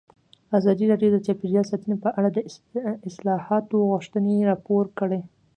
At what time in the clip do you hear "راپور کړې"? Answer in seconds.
4.49-5.19